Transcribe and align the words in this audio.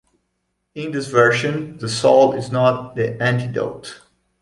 In 0.73 0.89
this 0.93 1.07
version, 1.09 1.77
the 1.77 1.87
salt 1.87 2.33
is 2.35 2.51
not 2.51 2.95
the 2.95 3.21
antidote. 3.21 4.01